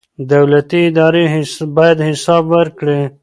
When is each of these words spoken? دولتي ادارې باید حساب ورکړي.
دولتي 0.31 0.79
ادارې 0.89 1.23
باید 1.77 1.99
حساب 2.09 2.43
ورکړي. 2.55 3.01